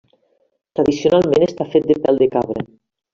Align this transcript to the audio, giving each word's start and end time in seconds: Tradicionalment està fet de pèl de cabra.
Tradicionalment 0.79 1.45
està 1.47 1.67
fet 1.75 1.85
de 1.91 1.99
pèl 2.07 2.17
de 2.23 2.29
cabra. 2.37 2.65